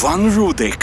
Іван 0.00 0.32
Рудик. 0.34 0.79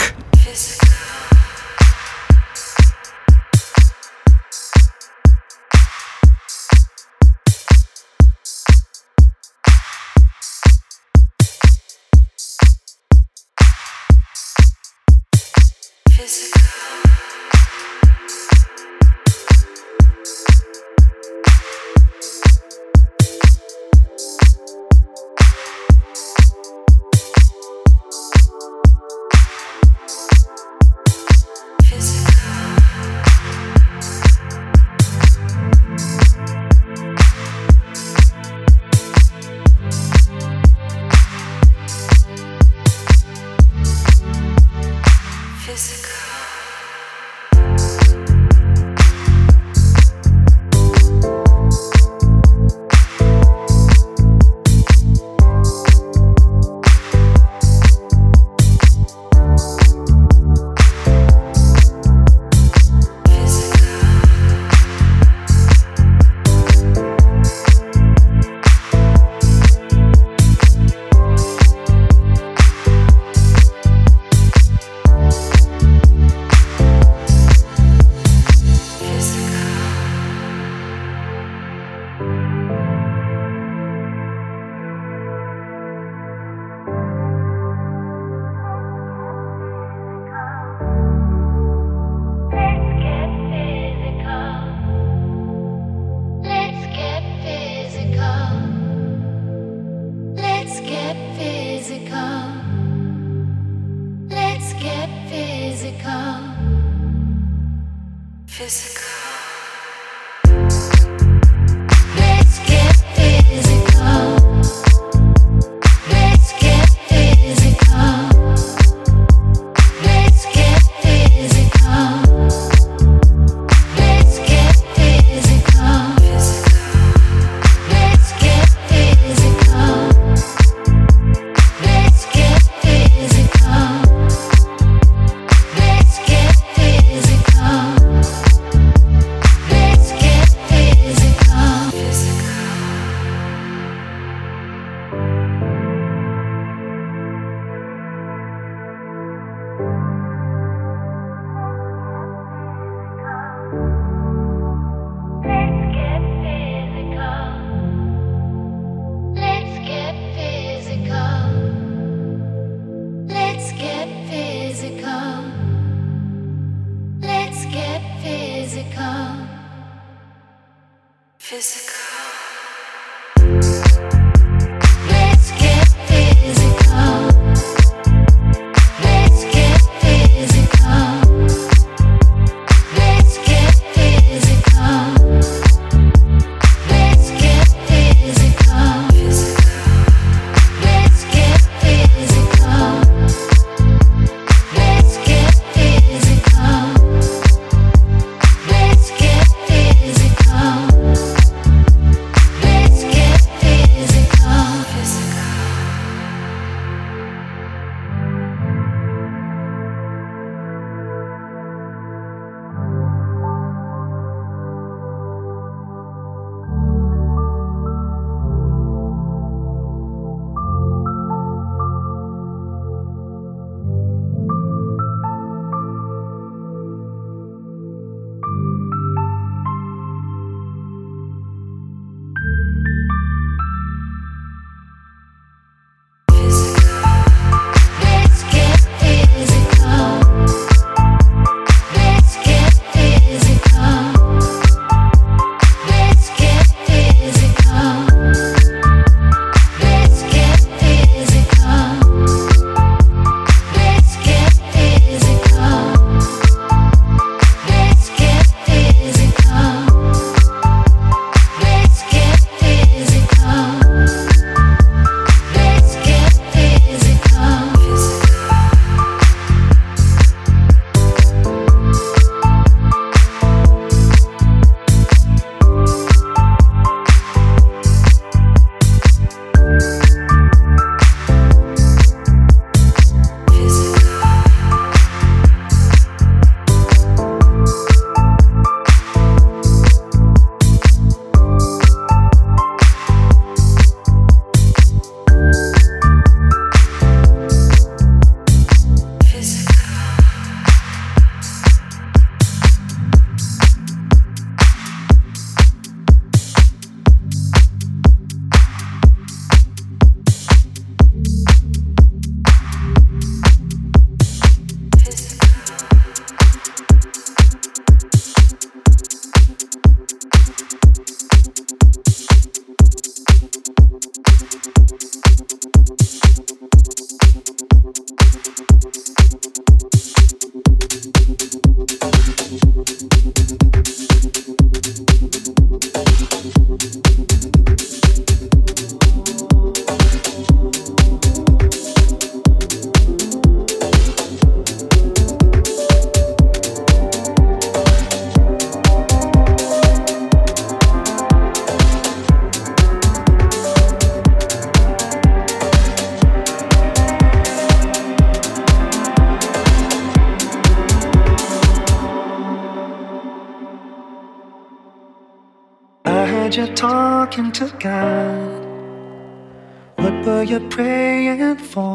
you 370.58 370.68
praying 370.68 371.56
for? 371.56 371.94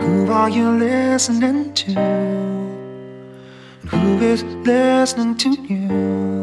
Who 0.00 0.30
are 0.30 0.50
you 0.50 0.70
listening 0.70 1.72
to? 1.74 1.90
And 3.82 3.90
who 3.90 4.20
is 4.20 4.42
listening 4.42 5.36
to 5.36 5.50
you? 5.50 6.35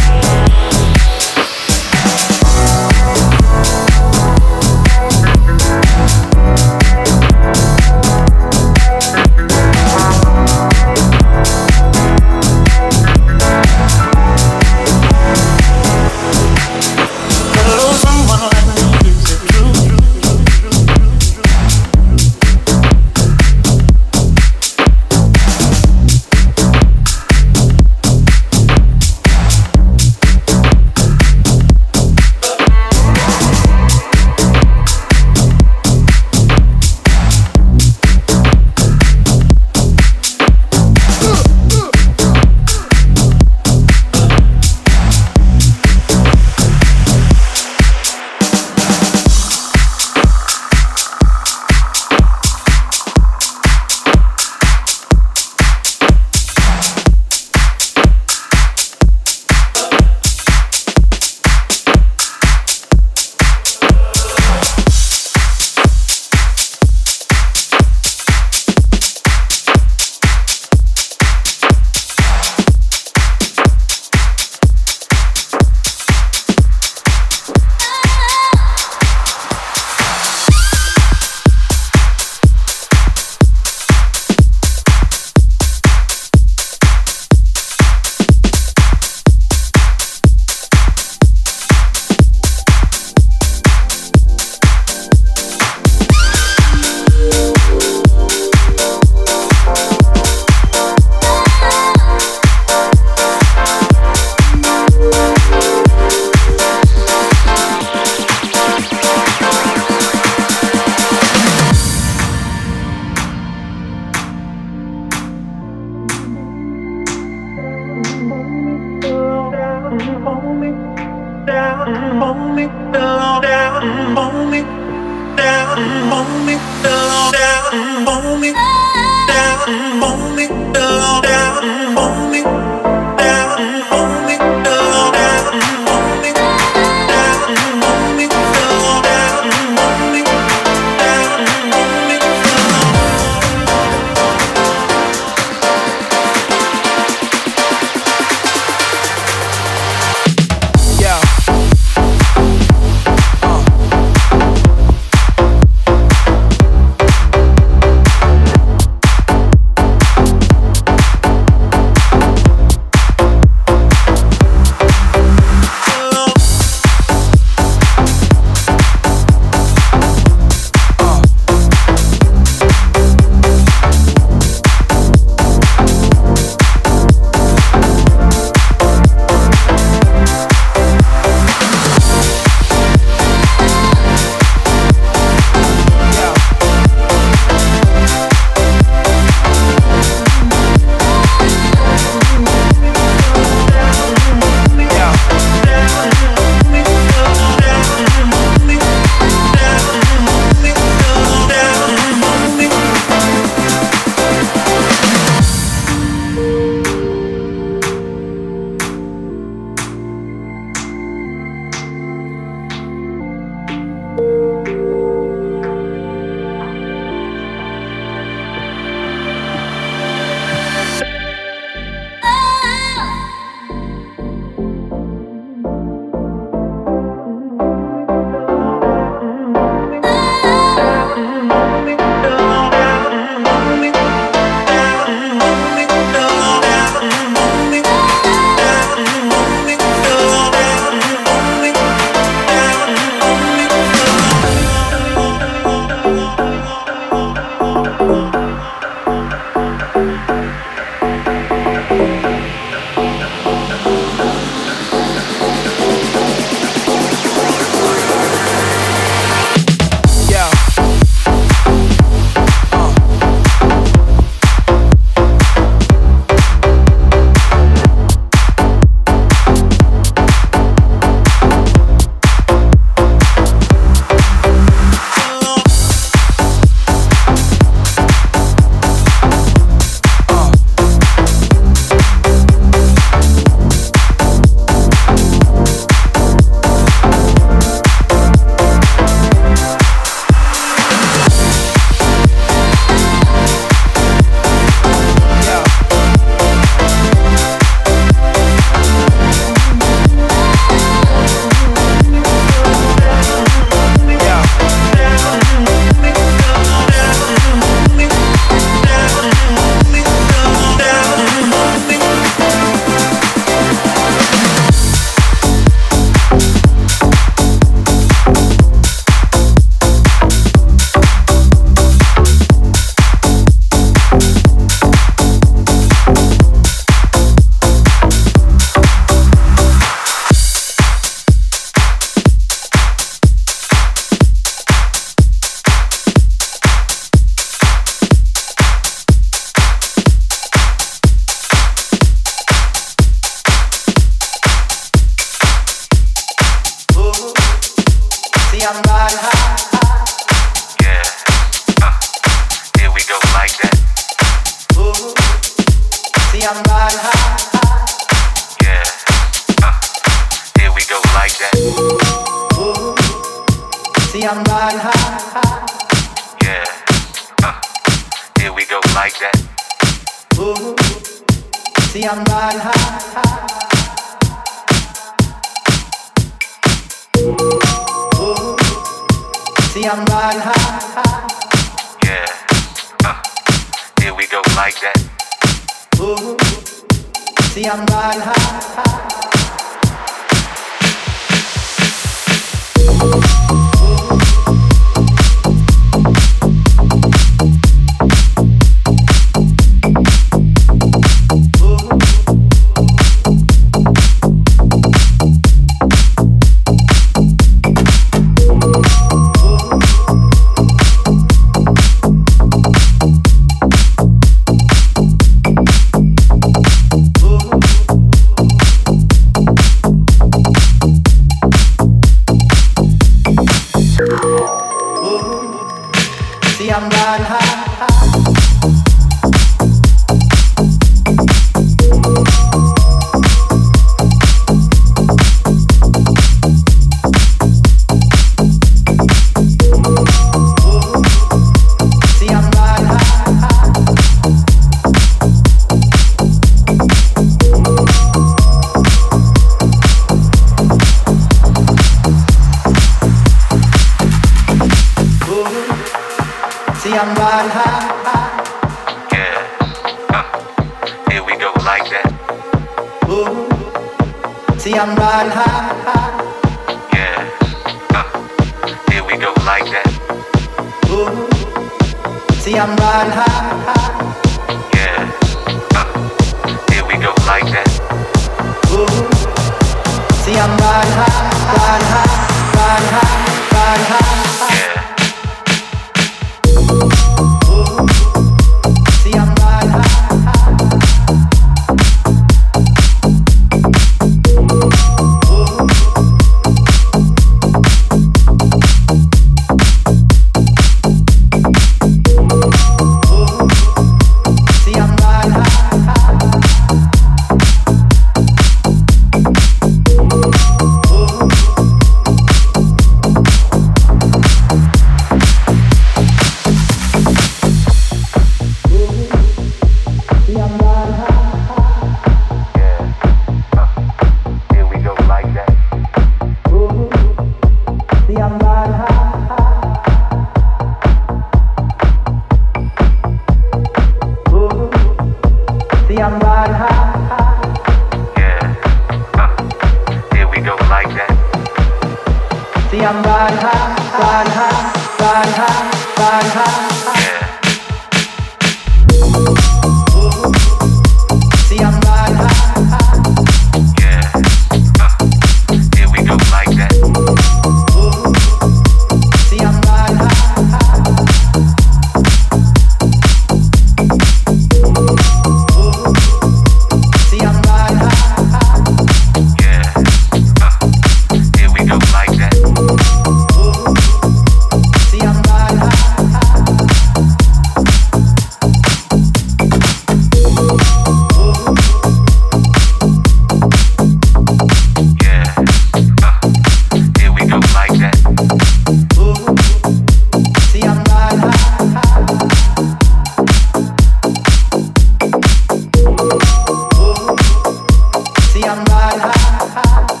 high. 599.11 600.00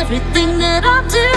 Everything 0.00 0.58
that 0.58 0.84
I 0.84 1.08
do 1.08 1.35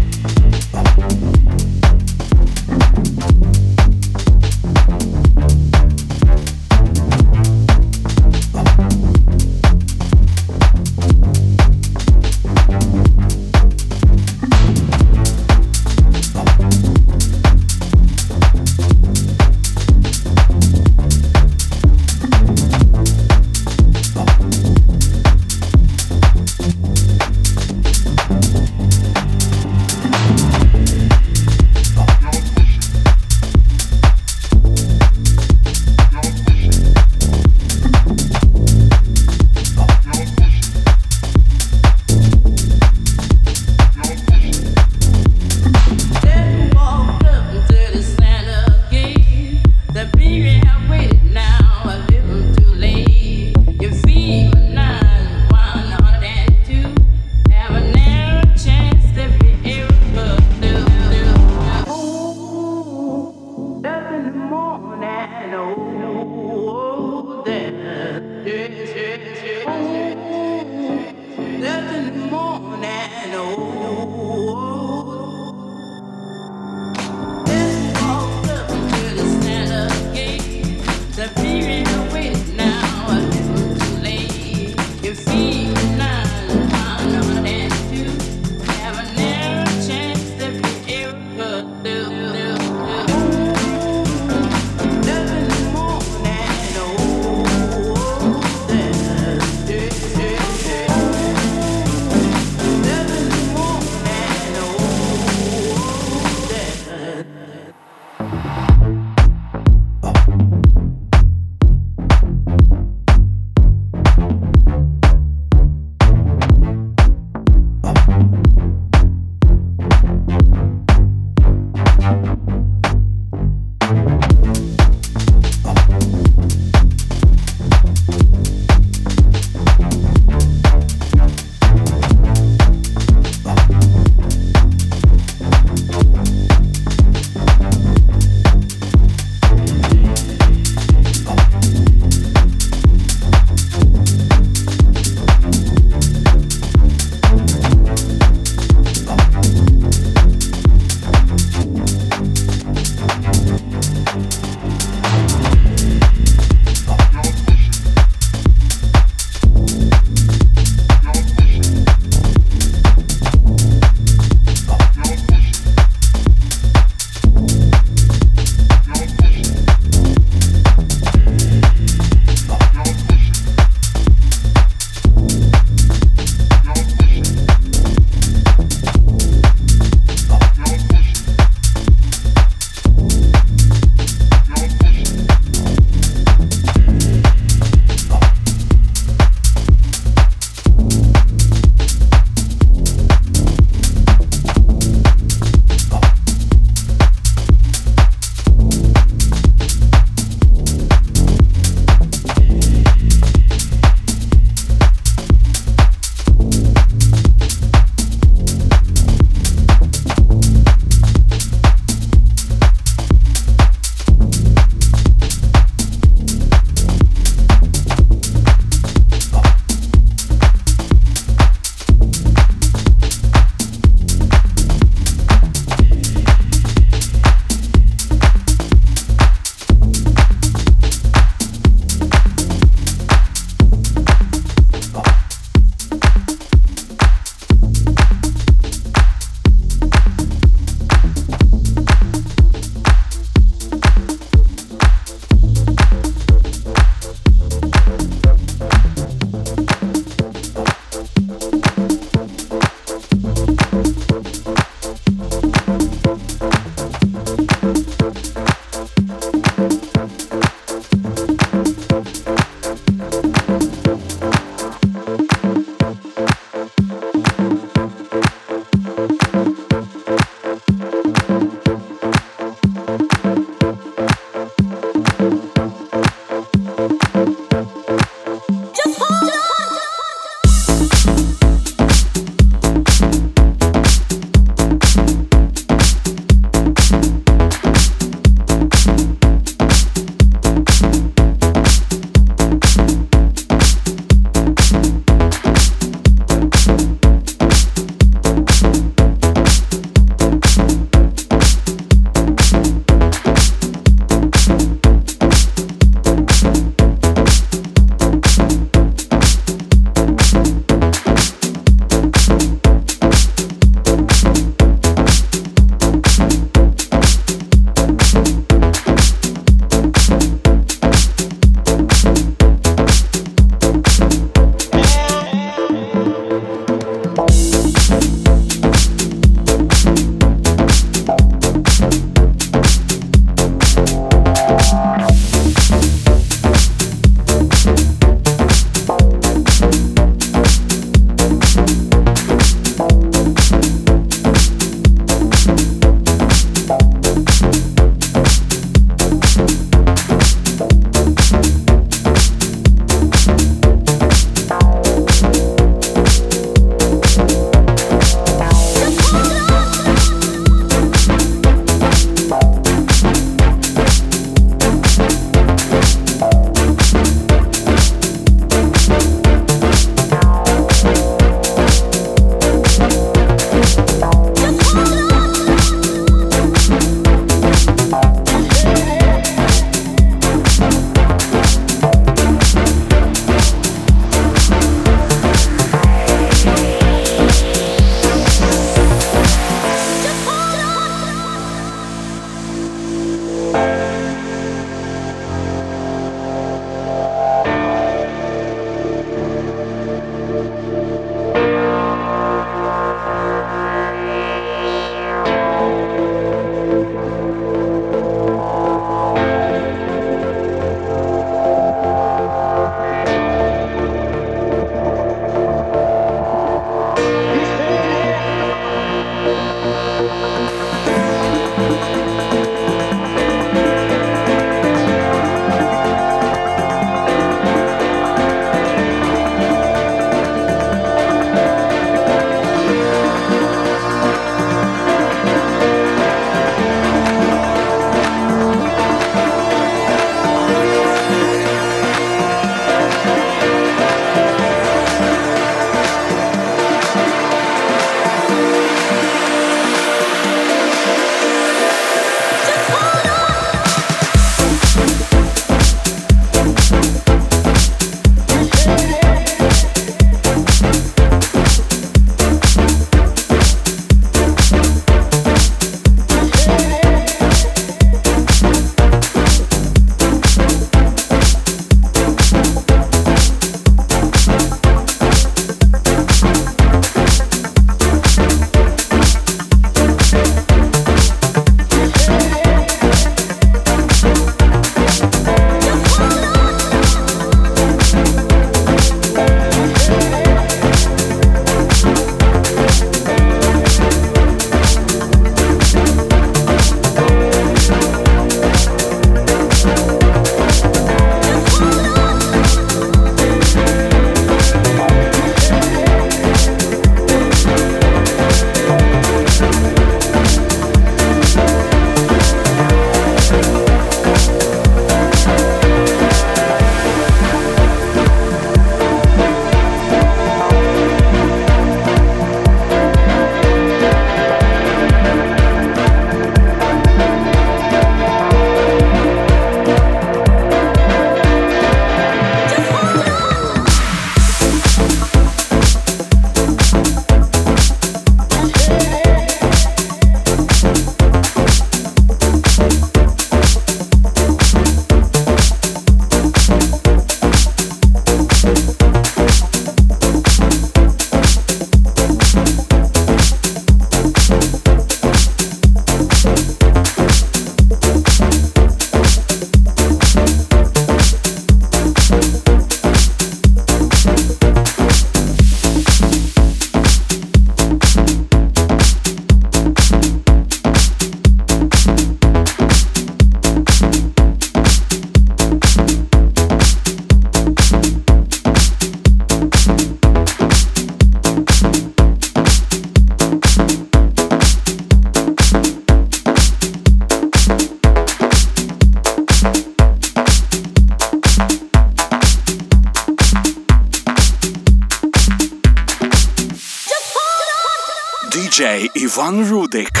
Van 599.21 599.45
Rudik. 599.45 600.00